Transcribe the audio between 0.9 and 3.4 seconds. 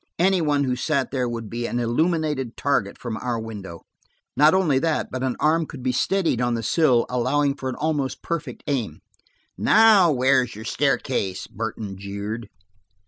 there would be an illuminated target from our